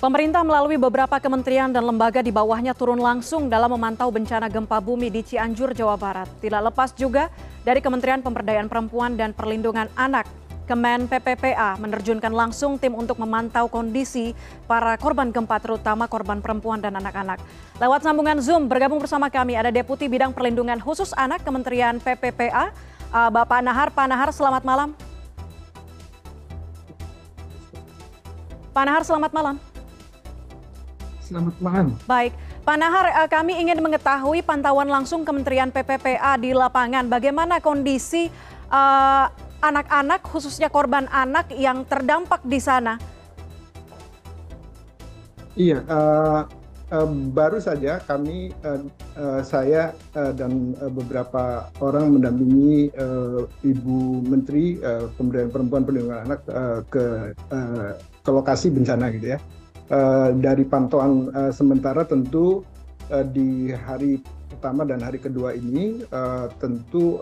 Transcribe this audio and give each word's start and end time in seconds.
Pemerintah 0.00 0.40
melalui 0.40 0.80
beberapa 0.80 1.20
kementerian 1.20 1.68
dan 1.68 1.84
lembaga 1.84 2.24
di 2.24 2.32
bawahnya 2.32 2.72
turun 2.72 2.96
langsung 2.96 3.52
dalam 3.52 3.68
memantau 3.76 4.08
bencana 4.08 4.48
gempa 4.48 4.80
bumi 4.80 5.12
di 5.12 5.20
Cianjur, 5.20 5.76
Jawa 5.76 6.00
Barat. 6.00 6.24
Tidak 6.40 6.56
lepas 6.56 6.96
juga 6.96 7.28
dari 7.68 7.84
Kementerian 7.84 8.24
Pemberdayaan 8.24 8.72
Perempuan 8.72 9.12
dan 9.20 9.36
Perlindungan 9.36 9.92
Anak. 9.92 10.24
Kemen 10.64 11.04
PPPA 11.04 11.76
menerjunkan 11.76 12.32
langsung 12.32 12.80
tim 12.80 12.96
untuk 12.96 13.20
memantau 13.20 13.68
kondisi 13.68 14.32
para 14.64 14.96
korban 14.96 15.28
gempa 15.36 15.60
terutama 15.60 16.08
korban 16.08 16.40
perempuan 16.40 16.80
dan 16.80 16.96
anak-anak. 16.96 17.36
Lewat 17.76 18.00
sambungan 18.00 18.40
Zoom 18.40 18.72
bergabung 18.72 19.04
bersama 19.04 19.28
kami 19.28 19.52
ada 19.52 19.68
Deputi 19.68 20.08
Bidang 20.08 20.32
Perlindungan 20.32 20.80
Khusus 20.80 21.12
Anak 21.12 21.44
Kementerian 21.44 22.00
PPPA, 22.00 22.72
uh, 23.12 23.28
Bapak 23.28 23.60
Nahar. 23.60 23.92
Pak 23.92 24.08
Nahar, 24.08 24.32
selamat 24.32 24.64
malam. 24.64 24.96
Pak 28.72 28.84
Nahar, 28.88 29.04
selamat 29.04 29.32
malam. 29.36 29.69
Selamat 31.30 31.54
malam. 31.62 31.94
Baik, 32.10 32.34
Pak 32.66 32.74
Nahar, 32.74 33.06
eh, 33.06 33.28
kami 33.30 33.54
ingin 33.54 33.78
mengetahui 33.78 34.42
pantauan 34.42 34.90
langsung 34.90 35.22
Kementerian 35.22 35.70
PPPA 35.70 36.34
di 36.42 36.50
lapangan. 36.50 37.06
Bagaimana 37.06 37.62
kondisi 37.62 38.26
eh, 38.66 39.26
anak-anak, 39.62 40.26
uh, 40.26 40.28
khususnya 40.34 40.66
korban 40.66 41.06
anak 41.06 41.54
yang 41.54 41.86
terdampak 41.86 42.42
di 42.42 42.58
sana? 42.58 42.98
Iya, 45.54 45.86
uh, 45.86 46.50
uh, 46.90 47.08
baru 47.30 47.62
saja 47.62 48.02
kami, 48.02 48.50
uh, 48.66 48.82
uh, 49.14 49.40
saya 49.46 49.94
uh, 50.18 50.34
dan 50.34 50.74
uh, 50.82 50.90
beberapa 50.90 51.70
orang 51.78 52.18
mendampingi 52.18 52.90
uh, 52.98 53.46
Ibu 53.62 54.26
Menteri 54.26 54.82
uh, 54.82 55.06
Pemberdayaan 55.14 55.54
Perempuan 55.54 55.82
Perlindungan 55.86 56.26
Anak 56.26 56.40
uh, 56.50 56.82
ke 56.90 57.38
uh, 57.54 57.94
ke 58.18 58.30
lokasi 58.34 58.74
bencana 58.74 59.14
gitu 59.14 59.36
ya. 59.36 59.38
Uh, 59.90 60.30
dari 60.38 60.62
pantauan 60.62 61.34
uh, 61.34 61.50
sementara 61.50 62.06
tentu 62.06 62.62
uh, 63.10 63.26
di 63.26 63.74
hari 63.74 64.22
pertama 64.46 64.86
dan 64.86 65.02
hari 65.02 65.18
kedua 65.18 65.50
ini 65.50 66.06
tentu 66.62 67.18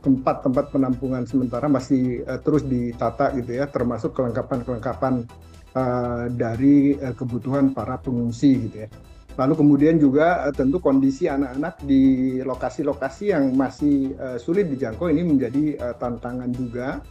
tempat-tempat 0.00 0.72
penampungan 0.72 1.28
sementara 1.28 1.68
masih 1.68 2.24
terus 2.40 2.64
ditata 2.64 3.28
gitu 3.36 3.60
ya, 3.60 3.68
termasuk 3.68 4.16
kelengkapan-kelengkapan 4.16 5.28
uh, 5.76 6.32
dari 6.32 6.96
uh, 6.96 7.12
kebutuhan 7.12 7.76
para 7.76 8.00
pengungsi 8.00 8.64
gitu 8.64 8.76
ya. 8.84 8.88
Lalu 9.36 9.52
kemudian 9.60 10.00
juga 10.00 10.48
tentu 10.56 10.80
kondisi 10.80 11.28
anak-anak 11.28 11.84
di 11.84 12.38
lokasi-lokasi 12.40 13.36
yang 13.36 13.52
masih 13.52 14.16
sulit 14.40 14.70
dijangkau 14.72 15.12
ini 15.12 15.26
menjadi 15.28 15.92
tantangan 15.98 16.48
juga 16.54 17.04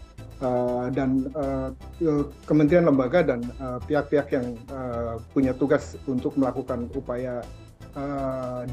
dan 0.92 1.32
uh, 1.40 1.72
kementerian 2.44 2.88
lembaga 2.88 3.24
dan 3.24 3.40
pihak-pihak 3.88 4.28
uh, 4.28 4.34
yang 4.36 4.48
uh, 4.70 5.16
punya 5.32 5.56
tugas 5.56 5.96
untuk 6.10 6.36
melakukan 6.36 6.92
upaya 6.94 7.40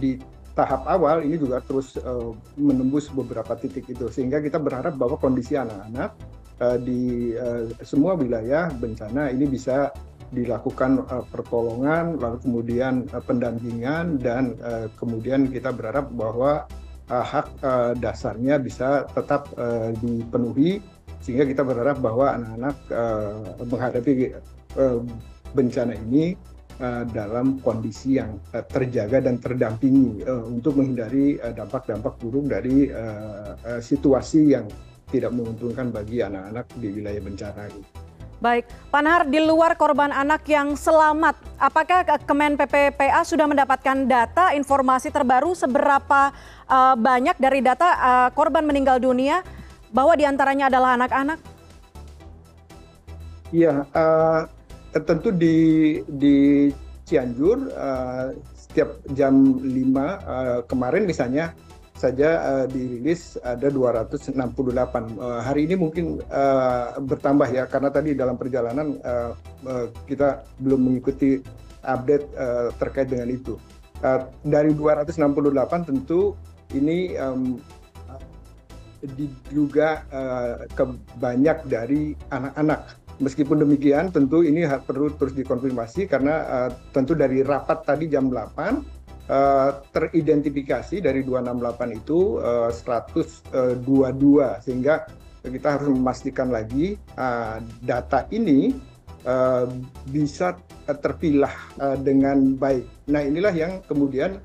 di 0.00 0.16
tahap 0.56 0.88
awal 0.88 1.20
ini 1.20 1.36
juga 1.36 1.60
terus 1.60 2.00
menembus 2.56 3.12
beberapa 3.12 3.52
titik 3.52 3.84
itu. 3.92 4.08
Sehingga 4.08 4.40
kita 4.40 4.56
berharap 4.56 4.96
bahwa 4.96 5.20
kondisi 5.20 5.60
anak-anak 5.60 6.16
di 6.80 7.36
semua 7.84 8.16
wilayah 8.16 8.72
bencana 8.72 9.28
ini 9.28 9.44
bisa 9.44 9.92
dilakukan 10.30 11.02
uh, 11.10 11.26
pertolongan 11.30 12.14
lalu 12.16 12.38
kemudian 12.42 13.06
uh, 13.10 13.22
pendampingan 13.22 14.18
dan 14.22 14.54
uh, 14.62 14.86
kemudian 14.94 15.50
kita 15.50 15.74
berharap 15.74 16.06
bahwa 16.14 16.70
uh, 17.10 17.24
hak 17.26 17.46
uh, 17.66 17.92
dasarnya 17.98 18.62
bisa 18.62 19.10
tetap 19.10 19.50
uh, 19.58 19.90
dipenuhi 19.98 20.78
sehingga 21.20 21.44
kita 21.44 21.62
berharap 21.62 22.00
bahwa 22.00 22.36
anak-anak 22.36 22.76
uh, 22.90 23.64
menghadapi 23.68 24.12
uh, 24.76 25.00
bencana 25.52 25.94
ini 25.94 26.34
uh, 26.80 27.04
dalam 27.12 27.60
kondisi 27.60 28.16
yang 28.16 28.40
uh, 28.56 28.64
terjaga 28.64 29.20
dan 29.20 29.36
terdampingi 29.36 30.24
uh, 30.24 30.44
untuk 30.48 30.80
menghindari 30.80 31.36
dampak-dampak 31.38 32.16
uh, 32.16 32.18
buruk 32.18 32.48
dari 32.48 32.88
uh, 32.88 33.54
uh, 33.56 33.80
situasi 33.80 34.56
yang 34.56 34.66
tidak 35.10 35.34
menguntungkan 35.34 35.90
bagi 35.90 36.22
anak-anak 36.22 36.66
di 36.78 36.88
wilayah 36.88 37.22
bencana. 37.22 37.66
Baik, 38.40 38.64
Pak 38.88 39.02
Nahar, 39.04 39.22
di 39.28 39.36
luar 39.36 39.76
korban 39.76 40.08
anak 40.08 40.48
yang 40.48 40.72
selamat, 40.72 41.36
apakah 41.60 42.08
Kemen 42.24 42.56
PPPA 42.56 43.20
sudah 43.20 43.44
mendapatkan 43.44 44.08
data 44.08 44.56
informasi 44.56 45.12
terbaru 45.12 45.52
seberapa 45.52 46.32
uh, 46.64 46.96
banyak 46.96 47.36
dari 47.36 47.60
data 47.60 47.88
uh, 48.00 48.28
korban 48.32 48.64
meninggal 48.64 48.96
dunia 48.96 49.44
bahwa 49.90 50.14
di 50.14 50.24
antaranya 50.26 50.70
adalah 50.70 50.96
anak-anak? 50.98 51.38
Iya, 53.50 53.82
uh, 53.90 54.46
tentu 55.02 55.34
di 55.34 55.98
di 56.06 56.70
Cianjur 57.06 57.74
uh, 57.74 58.30
setiap 58.54 59.02
jam 59.18 59.58
5 59.58 59.66
uh, 59.66 60.62
kemarin 60.70 61.02
misalnya 61.10 61.50
saja 61.98 62.38
uh, 62.40 62.66
dirilis 62.70 63.34
ada 63.42 63.66
268. 63.66 64.38
Uh, 65.18 65.42
hari 65.42 65.66
ini 65.66 65.74
mungkin 65.74 66.22
uh, 66.30 66.96
bertambah 67.02 67.50
ya 67.50 67.66
karena 67.66 67.90
tadi 67.90 68.14
dalam 68.14 68.38
perjalanan 68.38 68.96
uh, 69.02 69.34
uh, 69.66 69.86
kita 70.06 70.46
belum 70.62 70.86
mengikuti 70.86 71.42
update 71.82 72.24
uh, 72.38 72.70
terkait 72.78 73.10
dengan 73.10 73.28
itu. 73.28 73.58
Uh, 74.00 74.24
dari 74.46 74.72
268 74.72 75.18
tentu 75.90 76.32
ini 76.72 77.18
um, 77.18 77.60
diduga 79.04 80.04
uh, 80.12 80.54
ke 80.68 80.84
banyak 81.16 81.66
dari 81.68 82.12
anak-anak. 82.28 82.96
Meskipun 83.20 83.60
demikian, 83.60 84.08
tentu 84.08 84.40
ini 84.40 84.64
perlu 84.64 85.12
terus 85.20 85.36
dikonfirmasi 85.36 86.08
karena 86.08 86.34
uh, 86.48 86.70
tentu 86.96 87.12
dari 87.12 87.44
rapat 87.44 87.84
tadi 87.84 88.08
jam 88.08 88.32
8 88.32 88.32
uh, 88.32 88.72
eh, 89.30 89.70
teridentifikasi 89.92 91.04
dari 91.04 91.20
268 91.22 92.00
itu 92.00 92.40
uh, 92.40 92.72
122 92.72 93.84
sehingga 94.64 95.04
kita 95.40 95.68
harus 95.80 95.88
memastikan 95.88 96.52
lagi 96.52 96.96
uh, 97.16 97.60
data 97.80 98.28
ini 98.32 98.76
uh, 99.24 99.68
bisa 100.08 100.56
terpilah 100.88 101.52
uh, 101.80 101.96
dengan 102.00 102.56
baik. 102.56 102.84
Nah 103.08 103.20
inilah 103.24 103.54
yang 103.54 103.84
kemudian 103.84 104.40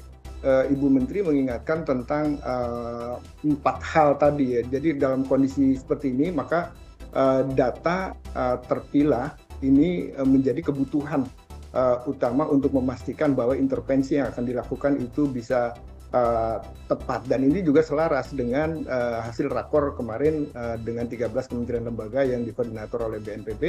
Ibu 0.45 0.88
Menteri 0.94 1.25
mengingatkan 1.25 1.81
tentang 1.83 2.38
uh, 2.45 3.17
empat 3.41 3.81
hal 3.81 4.16
tadi 4.22 4.59
ya. 4.59 4.61
Jadi 4.61 4.95
dalam 5.01 5.25
kondisi 5.25 5.73
seperti 5.73 6.13
ini 6.13 6.29
maka 6.29 6.69
uh, 7.17 7.41
data 7.57 8.13
uh, 8.38 8.61
terpilah 8.69 9.34
ini 9.66 10.13
uh, 10.13 10.28
menjadi 10.28 10.61
kebutuhan 10.69 11.25
uh, 11.73 12.05
utama 12.05 12.45
untuk 12.45 12.78
memastikan 12.78 13.34
bahwa 13.34 13.57
intervensi 13.57 14.22
yang 14.22 14.29
akan 14.29 14.45
dilakukan 14.45 14.94
itu 15.01 15.25
bisa 15.25 15.73
uh, 16.16 16.63
tepat 16.88 17.28
dan 17.28 17.44
ini 17.44 17.66
juga 17.66 17.84
selaras 17.84 18.31
dengan 18.31 18.88
uh, 18.88 19.19
hasil 19.25 19.51
rakor 19.51 19.94
kemarin 20.00 20.47
uh, 20.55 20.79
dengan 20.79 21.05
13 21.09 21.31
kementerian 21.51 21.85
lembaga 21.91 22.23
yang 22.23 22.47
dikoordinator 22.47 23.00
oleh 23.03 23.19
BNPB 23.19 23.63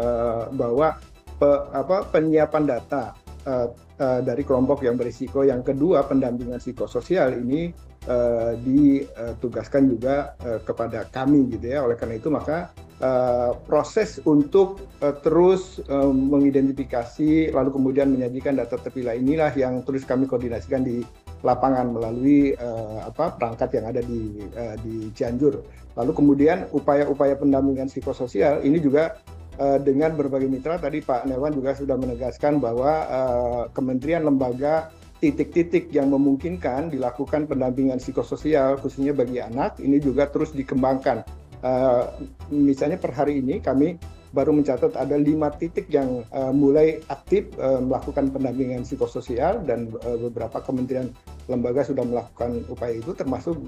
uh, 0.00 0.48
bahwa 0.54 0.96
pe, 1.36 1.50
apa, 1.76 2.08
penyiapan 2.08 2.64
data 2.64 3.12
uh, 3.44 3.68
dari 4.02 4.42
kelompok 4.42 4.82
yang 4.82 4.98
berisiko. 4.98 5.46
Yang 5.46 5.74
kedua, 5.74 6.02
pendampingan 6.06 6.58
psikososial 6.58 7.38
ini 7.38 7.70
uh, 8.08 8.58
ditugaskan 8.58 9.90
juga 9.90 10.34
uh, 10.42 10.58
kepada 10.62 11.06
kami 11.06 11.52
gitu 11.54 11.70
ya. 11.70 11.86
Oleh 11.86 11.94
karena 11.94 12.18
itu 12.18 12.28
maka 12.32 12.74
uh, 13.02 13.54
proses 13.66 14.18
untuk 14.26 14.82
uh, 15.02 15.14
terus 15.22 15.82
uh, 15.86 16.10
mengidentifikasi 16.10 17.54
lalu 17.54 17.70
kemudian 17.70 18.10
menyajikan 18.10 18.58
data 18.58 18.78
terpilah 18.78 19.14
inilah 19.14 19.52
yang 19.54 19.82
terus 19.86 20.02
kami 20.02 20.26
koordinasikan 20.26 20.82
di 20.82 21.02
lapangan 21.42 21.90
melalui 21.90 22.54
uh, 22.54 23.02
apa 23.06 23.34
perangkat 23.34 23.82
yang 23.82 23.86
ada 23.90 24.00
di 24.02 24.46
uh, 24.54 24.76
di 24.82 25.10
Cianjur. 25.14 25.62
Lalu 25.92 26.12
kemudian 26.16 26.70
upaya-upaya 26.72 27.36
pendampingan 27.36 27.90
psikososial 27.90 28.64
ini 28.64 28.80
juga 28.80 29.20
Eh, 29.22 29.31
dengan 29.60 30.16
berbagai 30.16 30.48
mitra 30.48 30.80
tadi 30.80 31.04
Pak 31.04 31.28
Newan 31.28 31.52
juga 31.52 31.76
sudah 31.76 31.94
menegaskan 32.00 32.56
bahwa 32.56 32.92
uh, 33.04 33.62
kementerian 33.76 34.24
lembaga 34.24 34.88
titik-titik 35.20 35.92
yang 35.92 36.10
memungkinkan 36.10 36.90
dilakukan 36.90 37.46
pendampingan 37.46 38.00
psikososial 38.00 38.80
khususnya 38.80 39.12
bagi 39.14 39.38
anak 39.38 39.78
ini 39.78 40.00
juga 40.00 40.26
terus 40.32 40.56
dikembangkan. 40.56 41.22
Uh, 41.62 42.10
misalnya 42.50 42.98
per 42.98 43.14
hari 43.14 43.38
ini 43.38 43.62
kami 43.62 44.00
baru 44.32 44.56
mencatat 44.56 44.96
ada 44.96 45.14
lima 45.20 45.52
titik 45.52 45.92
yang 45.92 46.24
mulai 46.56 47.04
aktif 47.12 47.52
melakukan 47.60 48.32
pendampingan 48.32 48.80
psikososial 48.80 49.60
dan 49.68 49.92
beberapa 49.92 50.56
kementerian 50.64 51.12
lembaga 51.52 51.84
sudah 51.84 52.00
melakukan 52.00 52.64
upaya 52.72 52.96
itu 52.96 53.12
termasuk 53.12 53.60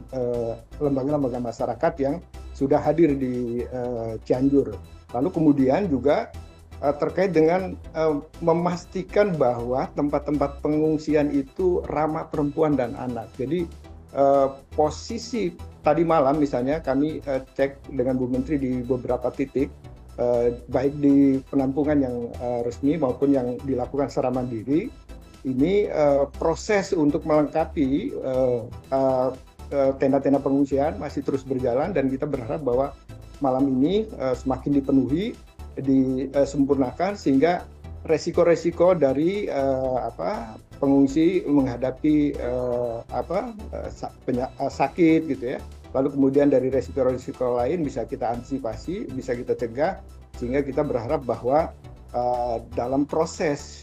lembaga-lembaga 0.80 1.36
masyarakat 1.36 1.92
yang 2.00 2.16
sudah 2.56 2.80
hadir 2.80 3.12
di 3.12 3.60
Cianjur. 4.24 4.72
Lalu 5.14 5.30
kemudian 5.30 5.86
juga 5.86 6.34
uh, 6.82 6.94
terkait 6.94 7.30
dengan 7.30 7.78
uh, 7.94 8.20
memastikan 8.42 9.32
bahwa 9.38 9.86
tempat-tempat 9.94 10.60
pengungsian 10.60 11.30
itu 11.30 11.80
ramah 11.88 12.26
perempuan 12.28 12.74
dan 12.74 12.98
anak. 12.98 13.30
Jadi 13.38 13.64
uh, 14.12 14.58
posisi 14.74 15.54
tadi 15.80 16.02
malam 16.02 16.42
misalnya 16.42 16.82
kami 16.82 17.24
uh, 17.24 17.40
cek 17.54 17.94
dengan 17.94 18.18
Bu 18.18 18.26
Menteri 18.26 18.58
di 18.58 18.82
beberapa 18.82 19.30
titik 19.30 19.70
baik 20.70 20.94
di 21.02 21.42
penampungan 21.50 21.98
yang 21.98 22.30
resmi 22.62 22.94
maupun 22.94 23.34
yang 23.34 23.58
dilakukan 23.66 24.06
secara 24.06 24.30
mandiri 24.30 24.86
ini 25.42 25.90
proses 26.38 26.94
untuk 26.94 27.26
melengkapi 27.26 28.14
tenda-tenda 29.74 30.38
pengungsian 30.38 31.02
masih 31.02 31.26
terus 31.26 31.42
berjalan 31.42 31.90
dan 31.90 32.06
kita 32.06 32.30
berharap 32.30 32.62
bahwa 32.62 32.94
malam 33.40 33.66
ini 33.80 34.06
semakin 34.14 34.78
dipenuhi 34.78 35.34
disempurnakan 35.74 37.18
sehingga 37.18 37.66
resiko-resiko 38.04 38.92
dari 38.94 39.48
uh, 39.48 40.04
apa 40.06 40.60
pengungsi 40.76 41.42
menghadapi 41.48 42.36
sakit 44.68 45.20
gitu 45.30 45.44
ya. 45.56 45.58
Lalu 45.94 46.08
kemudian 46.12 46.50
dari 46.50 46.68
resiko-resiko 46.68 47.58
lain 47.58 47.86
bisa 47.86 48.04
kita 48.04 48.34
antisipasi 48.34 49.08
bisa 49.14 49.32
kita 49.32 49.56
cegah 49.56 50.02
sehingga 50.36 50.60
kita 50.66 50.82
berharap 50.82 51.22
bahwa 51.24 51.72
dalam 52.78 53.06
proses 53.08 53.82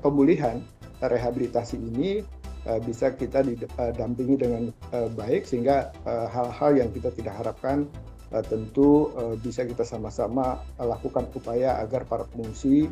pemulihan 0.00 0.60
rehabilitasi 1.02 1.76
ini 1.76 2.24
bisa 2.84 3.12
kita 3.12 3.44
didampingi 3.44 4.40
dengan 4.40 4.62
uh, 4.96 5.08
baik 5.12 5.44
sehingga 5.44 5.92
hal-hal 6.06 6.80
yang 6.80 6.90
kita 6.92 7.12
tidak 7.12 7.36
harapkan 7.36 7.84
tentu 8.50 9.14
bisa 9.46 9.62
kita 9.62 9.86
sama-sama 9.86 10.58
lakukan 10.80 11.28
upaya 11.38 11.78
agar 11.78 12.02
para 12.02 12.26
pengungsi 12.26 12.90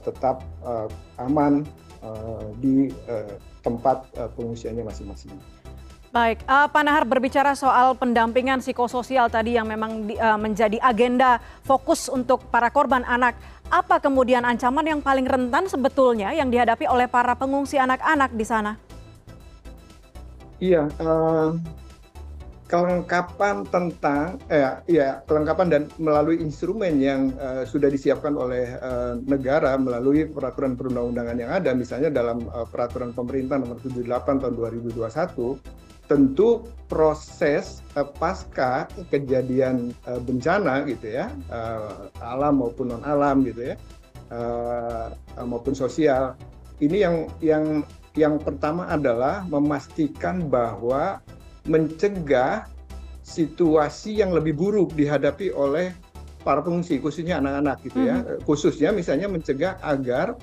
tetap 0.00 0.40
aman 1.20 1.68
di 2.64 2.88
tempat 3.60 4.08
pengungsiannya 4.40 4.80
masing-masing. 4.80 5.36
Baik, 6.10 6.42
uh, 6.50 6.66
Pak 6.66 6.82
Nahar 6.82 7.06
berbicara 7.06 7.54
soal 7.54 7.94
pendampingan 7.94 8.58
psikososial 8.58 9.30
tadi 9.30 9.54
yang 9.54 9.70
memang 9.70 10.10
di, 10.10 10.18
uh, 10.18 10.34
menjadi 10.34 10.74
agenda 10.82 11.38
fokus 11.62 12.10
untuk 12.10 12.50
para 12.50 12.66
korban 12.66 13.06
anak. 13.06 13.38
Apa 13.70 14.02
kemudian 14.02 14.42
ancaman 14.42 14.82
yang 14.82 14.98
paling 14.98 15.22
rentan 15.22 15.70
sebetulnya 15.70 16.34
yang 16.34 16.50
dihadapi 16.50 16.90
oleh 16.90 17.06
para 17.06 17.38
pengungsi 17.38 17.78
anak-anak 17.78 18.34
di 18.34 18.42
sana? 18.42 18.89
Iya, 20.60 20.92
uh, 21.00 21.56
kelengkapan 22.68 23.66
tentang 23.66 24.38
eh, 24.46 24.62
ya 24.86 25.24
kelengkapan 25.26 25.66
dan 25.72 25.82
melalui 25.98 26.38
instrumen 26.38 27.02
yang 27.02 27.34
uh, 27.40 27.66
sudah 27.66 27.90
disiapkan 27.90 28.30
oleh 28.38 28.78
negara 29.26 29.74
melalui 29.74 30.28
peraturan 30.30 30.78
perundang-undangan 30.78 31.34
yang 31.34 31.50
ada 31.50 31.74
misalnya 31.74 32.14
dalam 32.14 32.46
peraturan 32.70 33.10
pemerintah 33.10 33.58
nomor 33.58 33.82
78 33.82 34.06
tahun 34.38 34.54
2021 34.54 35.58
tentu 36.06 36.62
proses 36.86 37.82
pasca 38.18 38.86
kejadian 39.10 39.94
bencana 40.26 40.82
gitu 40.86 41.10
ya 41.10 41.30
alam 42.18 42.62
maupun 42.62 42.94
non 42.94 43.02
alam 43.06 43.46
gitu 43.46 43.74
ya 43.74 43.74
maupun 45.42 45.74
sosial 45.74 46.34
ini 46.82 47.02
yang 47.02 47.30
yang 47.38 47.64
yang 48.18 48.42
pertama 48.42 48.90
adalah 48.90 49.46
memastikan 49.46 50.50
bahwa 50.50 51.22
mencegah 51.68 52.66
situasi 53.22 54.18
yang 54.18 54.34
lebih 54.34 54.56
buruk 54.58 54.90
dihadapi 54.98 55.54
oleh 55.54 55.94
para 56.40 56.64
pengungsi 56.64 56.98
khususnya 56.98 57.38
anak-anak 57.38 57.78
gitu 57.84 58.00
ya 58.02 58.16
mm-hmm. 58.18 58.42
khususnya 58.48 58.90
misalnya 58.90 59.28
mencegah 59.28 59.76
agar 59.84 60.34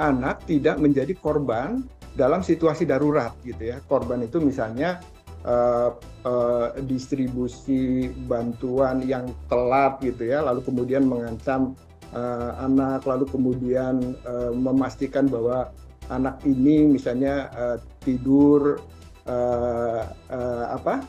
anak 0.00 0.42
tidak 0.48 0.80
menjadi 0.80 1.12
korban 1.14 1.84
dalam 2.16 2.40
situasi 2.40 2.88
darurat 2.88 3.36
gitu 3.44 3.72
ya 3.72 3.78
korban 3.86 4.24
itu 4.24 4.40
misalnya 4.40 4.98
uh, 5.44 5.92
uh, 6.24 6.68
distribusi 6.88 8.08
bantuan 8.26 9.04
yang 9.04 9.28
telat 9.52 10.00
gitu 10.00 10.32
ya 10.32 10.40
lalu 10.40 10.64
kemudian 10.64 11.04
mengancam 11.04 11.76
uh, 12.16 12.56
anak 12.64 13.04
lalu 13.04 13.28
kemudian 13.28 14.16
uh, 14.24 14.50
memastikan 14.52 15.28
bahwa 15.28 15.72
anak 16.12 16.36
ini 16.44 16.92
misalnya 16.92 17.48
uh, 17.56 17.78
tidur 18.04 18.80
uh, 19.26 20.02
uh, 20.28 20.64
apa 20.72 21.02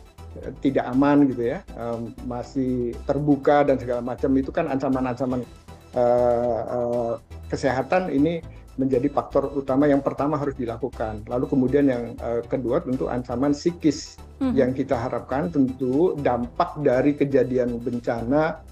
tidak 0.66 0.90
aman 0.90 1.30
gitu 1.30 1.54
ya 1.54 1.62
um, 1.78 2.10
masih 2.26 2.98
terbuka 3.06 3.62
dan 3.68 3.78
segala 3.78 4.02
macam 4.02 4.34
itu 4.34 4.50
kan 4.50 4.66
ancaman-ancaman 4.66 5.46
uh, 5.94 6.62
uh, 6.66 7.14
kesehatan 7.54 8.10
ini 8.10 8.42
menjadi 8.74 9.06
faktor 9.14 9.54
utama 9.54 9.86
yang 9.86 10.02
pertama 10.02 10.34
harus 10.34 10.58
dilakukan. 10.58 11.22
Lalu 11.30 11.46
kemudian 11.46 11.86
yang 11.86 12.18
uh, 12.18 12.42
kedua 12.42 12.82
tentu 12.82 13.06
ancaman 13.06 13.54
psikis 13.54 14.18
hmm. 14.42 14.54
yang 14.58 14.74
kita 14.74 14.98
harapkan 14.98 15.54
tentu 15.54 16.18
dampak 16.18 16.82
dari 16.82 17.14
kejadian 17.14 17.78
bencana 17.78 18.66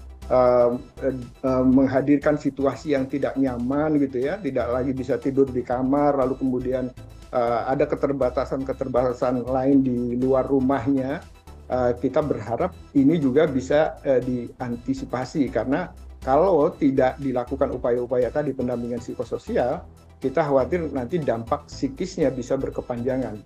menghadirkan 1.44 2.40
situasi 2.40 2.96
yang 2.96 3.04
tidak 3.04 3.36
nyaman 3.36 4.00
gitu 4.00 4.24
ya, 4.24 4.40
tidak 4.40 4.72
lagi 4.72 4.96
bisa 4.96 5.20
tidur 5.20 5.44
di 5.44 5.60
kamar, 5.60 6.16
lalu 6.16 6.40
kemudian 6.40 6.88
uh, 7.32 7.68
ada 7.68 7.84
keterbatasan-keterbatasan 7.88 9.44
lain 9.44 9.84
di 9.84 10.16
luar 10.16 10.48
rumahnya, 10.48 11.20
uh, 11.68 11.92
kita 11.96 12.24
berharap 12.24 12.72
ini 12.96 13.20
juga 13.20 13.44
bisa 13.44 14.00
uh, 14.04 14.20
diantisipasi 14.24 15.52
karena 15.52 15.92
kalau 16.22 16.70
tidak 16.70 17.18
dilakukan 17.18 17.74
upaya-upaya 17.74 18.30
tadi 18.30 18.54
pendampingan 18.54 19.02
psikososial, 19.02 19.82
kita 20.22 20.38
khawatir 20.38 20.86
nanti 20.94 21.18
dampak 21.18 21.66
psikisnya 21.66 22.30
bisa 22.30 22.54
berkepanjangan 22.54 23.42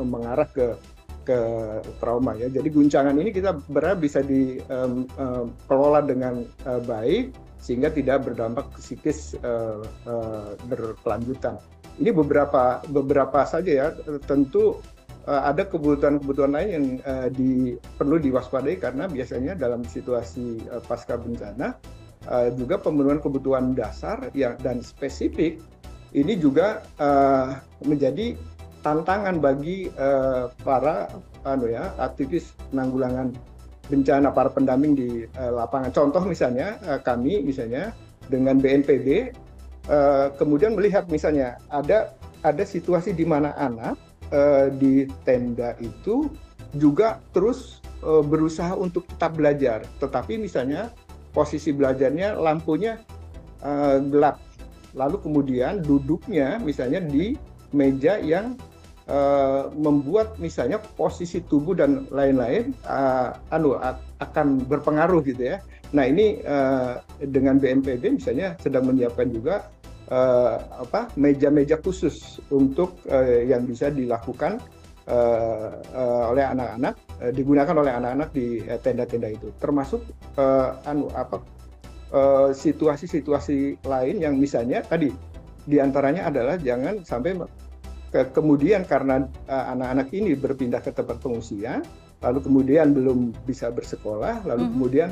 mengarah 0.00 0.48
ke 0.48 0.80
ke 1.24 1.38
trauma 1.98 2.36
ya. 2.36 2.52
Jadi 2.52 2.68
guncangan 2.68 3.16
ini 3.16 3.32
kita 3.32 3.56
berharap 3.72 4.04
bisa 4.04 4.20
dikelola 4.20 6.00
um, 6.04 6.06
dengan 6.06 6.44
uh, 6.68 6.80
baik 6.84 7.32
sehingga 7.64 7.88
tidak 7.88 8.28
berdampak 8.28 8.68
psikis 8.76 9.32
uh, 9.40 9.80
uh, 10.04 10.52
berkelanjutan 10.68 11.56
ini 11.98 12.10
beberapa 12.10 12.82
beberapa 12.90 13.46
saja 13.46 13.70
ya 13.70 13.86
tentu 14.26 14.82
uh, 15.28 15.42
ada 15.46 15.62
kebutuhan-kebutuhan 15.66 16.52
lain 16.54 16.68
yang 16.70 16.86
uh, 17.06 17.28
di, 17.30 17.78
perlu 17.96 18.18
diwaspadai 18.18 18.76
karena 18.80 19.06
biasanya 19.06 19.54
dalam 19.54 19.86
situasi 19.86 20.60
uh, 20.70 20.82
pasca 20.82 21.14
bencana 21.14 21.78
uh, 22.26 22.50
juga 22.58 22.80
pemenuhan 22.82 23.22
kebutuhan 23.22 23.72
dasar 23.72 24.30
yang 24.34 24.58
dan 24.60 24.82
spesifik 24.82 25.62
ini 26.14 26.38
juga 26.38 26.82
uh, 26.98 27.58
menjadi 27.82 28.38
tantangan 28.84 29.40
bagi 29.40 29.88
uh, 29.96 30.52
para 30.60 31.08
anu 31.48 31.72
ya 31.72 31.96
aktivis 31.96 32.52
penanggulangan 32.68 33.32
bencana 33.88 34.28
para 34.28 34.52
pendamping 34.52 34.92
di 34.92 35.08
uh, 35.40 35.52
lapangan. 35.56 35.88
Contoh 35.90 36.20
misalnya 36.28 36.76
uh, 36.84 37.00
kami 37.00 37.40
misalnya 37.40 37.96
dengan 38.28 38.60
BNPB 38.60 39.32
kemudian 40.40 40.72
melihat 40.72 41.04
misalnya 41.12 41.60
ada 41.68 42.16
ada 42.40 42.64
situasi 42.64 43.12
di 43.12 43.28
mana 43.28 43.52
anak 43.60 44.00
di 44.80 45.04
tenda 45.28 45.76
itu 45.76 46.32
juga 46.72 47.20
terus 47.36 47.84
berusaha 48.00 48.72
untuk 48.80 49.04
tetap 49.04 49.36
belajar, 49.36 49.84
tetapi 50.00 50.40
misalnya 50.40 50.88
posisi 51.36 51.68
belajarnya 51.68 52.32
lampunya 52.40 52.96
gelap, 54.08 54.40
lalu 54.96 55.20
kemudian 55.20 55.84
duduknya 55.84 56.56
misalnya 56.64 57.04
di 57.04 57.36
meja 57.76 58.16
yang 58.16 58.56
membuat 59.76 60.40
misalnya 60.40 60.80
posisi 60.80 61.44
tubuh 61.44 61.76
dan 61.76 62.08
lain-lain 62.08 62.72
uh, 62.88 63.36
anu 63.52 63.76
akan 64.20 64.64
berpengaruh 64.64 65.20
gitu 65.28 65.52
ya. 65.52 65.60
Nah 65.92 66.08
ini 66.08 66.40
uh, 66.40 67.04
dengan 67.20 67.60
BNPB 67.60 68.16
misalnya 68.16 68.56
sedang 68.64 68.88
menyiapkan 68.88 69.28
juga 69.28 69.68
apa 70.84 71.08
meja-meja 71.16 71.80
khusus 71.80 72.36
untuk 72.52 73.00
yang 73.48 73.64
bisa 73.64 73.88
dilakukan 73.88 74.60
oleh 76.28 76.44
anak-anak 76.44 76.92
digunakan 77.32 77.72
oleh 77.72 77.88
anak-anak 77.88 78.28
di 78.36 78.60
tenda-tenda 78.84 79.32
itu 79.32 79.48
termasuk 79.56 80.04
anu 80.84 81.08
apa 81.16 81.40
situasi-situasi 82.52 83.80
lain 83.88 84.20
yang 84.20 84.36
misalnya 84.36 84.84
tadi 84.84 85.08
di 85.64 85.80
antaranya 85.80 86.28
adalah 86.28 86.60
jangan 86.60 87.00
sampai 87.00 87.40
kemudian 88.30 88.86
karena 88.86 89.26
anak-anak 89.50 90.08
uh, 90.10 90.16
ini 90.16 90.38
berpindah 90.38 90.78
ke 90.78 90.94
tempat 90.94 91.18
pengungsian 91.18 91.82
lalu 92.22 92.38
kemudian 92.40 92.94
belum 92.94 93.34
bisa 93.44 93.68
bersekolah 93.74 94.46
lalu 94.46 94.64
hmm. 94.64 94.72
kemudian 94.78 95.10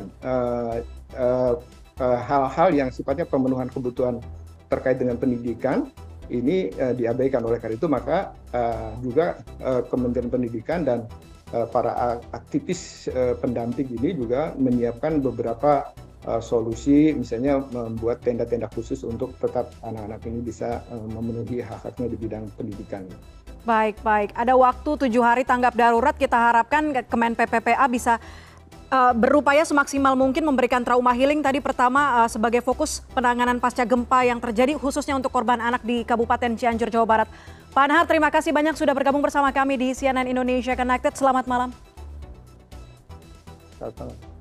hal-hal 2.00 2.40
uh, 2.40 2.70
uh, 2.70 2.70
uh, 2.72 2.78
yang 2.78 2.88
sifatnya 2.94 3.26
pemenuhan 3.26 3.66
kebutuhan 3.68 4.22
terkait 4.70 4.96
dengan 4.96 5.20
pendidikan 5.20 5.90
ini 6.32 6.72
uh, 6.80 6.96
diabaikan 6.96 7.44
oleh 7.44 7.60
karena 7.60 7.76
itu 7.76 7.88
maka 7.90 8.32
uh, 8.56 8.96
juga 9.04 9.42
uh, 9.60 9.84
Kementerian 9.84 10.32
Pendidikan 10.32 10.80
dan 10.86 11.04
uh, 11.52 11.68
para 11.68 12.22
aktivis 12.32 13.10
uh, 13.12 13.36
pendamping 13.36 13.92
ini 14.00 14.16
juga 14.16 14.56
menyiapkan 14.56 15.20
beberapa 15.20 15.92
uh, 16.26 16.42
solusi 16.42 17.14
misalnya 17.14 17.62
membuat 17.70 18.22
tenda-tenda 18.22 18.70
khusus 18.70 19.02
untuk 19.02 19.34
tetap 19.38 19.70
anak-anak 19.82 20.22
ini 20.26 20.40
bisa 20.42 20.82
uh, 20.90 21.06
memenuhi 21.10 21.62
hak-haknya 21.62 22.06
di 22.12 22.16
bidang 22.18 22.44
pendidikan. 22.54 23.06
Baik, 23.62 23.94
baik. 24.02 24.34
Ada 24.34 24.58
waktu 24.58 24.90
tujuh 25.06 25.22
hari 25.22 25.46
tanggap 25.46 25.78
darurat 25.78 26.18
kita 26.18 26.34
harapkan 26.34 26.90
Kemen 27.06 27.38
PPPA 27.38 27.86
bisa 27.86 28.18
uh, 28.90 29.14
berupaya 29.14 29.62
semaksimal 29.62 30.18
mungkin 30.18 30.42
memberikan 30.42 30.82
trauma 30.82 31.14
healing 31.14 31.40
tadi 31.40 31.62
pertama 31.62 32.22
uh, 32.22 32.28
sebagai 32.28 32.60
fokus 32.60 33.06
penanganan 33.14 33.62
pasca 33.62 33.86
gempa 33.86 34.26
yang 34.26 34.42
terjadi 34.42 34.74
khususnya 34.76 35.14
untuk 35.14 35.30
korban 35.30 35.62
anak 35.62 35.86
di 35.86 36.02
Kabupaten 36.02 36.58
Cianjur, 36.58 36.90
Jawa 36.90 37.06
Barat. 37.06 37.28
Pak 37.72 37.88
Anhar, 37.88 38.04
terima 38.04 38.28
kasih 38.28 38.52
banyak 38.52 38.76
sudah 38.76 38.92
bergabung 38.92 39.24
bersama 39.24 39.48
kami 39.48 39.80
di 39.80 39.88
CNN 39.96 40.28
Indonesia 40.28 40.76
Connected. 40.76 41.16
Selamat 41.16 41.48
malam. 41.48 41.72
Selamat 43.80 43.96
malam. 43.96 44.31